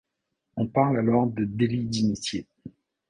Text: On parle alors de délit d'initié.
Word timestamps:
On 0.57 0.65
parle 0.65 0.97
alors 0.97 1.27
de 1.27 1.45
délit 1.45 1.85
d'initié. 1.85 2.47